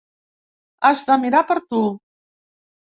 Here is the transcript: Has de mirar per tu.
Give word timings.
Has 0.91 1.05
de 1.11 1.19
mirar 1.27 1.45
per 1.53 1.61
tu. 1.69 1.85